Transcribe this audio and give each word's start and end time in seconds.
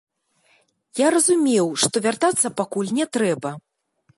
Я 1.01 1.07
разумеў, 1.15 1.67
што 1.83 1.95
вяртацца 2.07 2.47
пакуль 2.63 2.91
не 3.01 3.05
трэба. 3.19 3.49